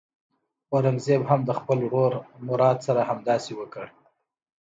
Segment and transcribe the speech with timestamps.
[0.73, 2.13] اورنګزېب هم د خپل ورور
[2.47, 3.85] مراد سره همداسې وکړ.